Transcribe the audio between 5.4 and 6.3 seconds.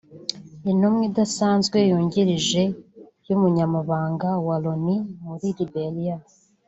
Liberia